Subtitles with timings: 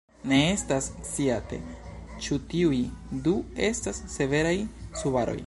[0.29, 1.59] Ne estas sciate
[2.27, 2.81] ĉu tiuj
[3.29, 3.35] du
[3.71, 4.57] estas severaj
[5.03, 5.39] subaroj.